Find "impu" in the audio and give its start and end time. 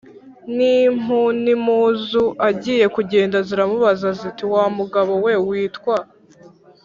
0.81-1.19